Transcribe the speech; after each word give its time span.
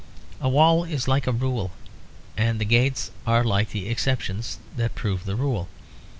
A 0.39 0.49
wall 0.49 0.83
is 0.83 1.07
like 1.07 1.27
rule; 1.27 1.69
and 2.35 2.57
the 2.59 2.65
gates 2.65 3.11
are 3.27 3.43
like 3.43 3.69
the 3.69 3.87
exceptions 3.87 4.57
that 4.75 4.95
prove 4.95 5.25
the 5.25 5.35
rule. 5.35 5.67